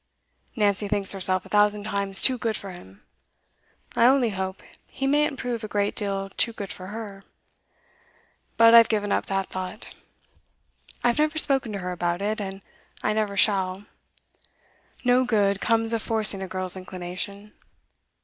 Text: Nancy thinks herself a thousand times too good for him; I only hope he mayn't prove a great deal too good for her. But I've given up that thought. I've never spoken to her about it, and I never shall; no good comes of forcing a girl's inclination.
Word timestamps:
Nancy 0.55 0.87
thinks 0.87 1.11
herself 1.11 1.45
a 1.45 1.49
thousand 1.49 1.83
times 1.83 2.23
too 2.23 2.39
good 2.39 2.57
for 2.57 2.71
him; 2.71 3.03
I 3.95 4.07
only 4.07 4.29
hope 4.29 4.63
he 4.87 5.05
mayn't 5.05 5.37
prove 5.37 5.63
a 5.63 5.67
great 5.67 5.95
deal 5.95 6.31
too 6.37 6.53
good 6.53 6.73
for 6.73 6.87
her. 6.87 7.23
But 8.57 8.73
I've 8.73 8.89
given 8.89 9.11
up 9.11 9.27
that 9.27 9.51
thought. 9.51 9.93
I've 11.03 11.19
never 11.19 11.37
spoken 11.37 11.71
to 11.73 11.77
her 11.85 11.91
about 11.91 12.19
it, 12.23 12.41
and 12.41 12.63
I 13.03 13.13
never 13.13 13.37
shall; 13.37 13.85
no 15.05 15.23
good 15.23 15.61
comes 15.61 15.93
of 15.93 16.01
forcing 16.01 16.41
a 16.41 16.47
girl's 16.47 16.75
inclination. 16.75 17.53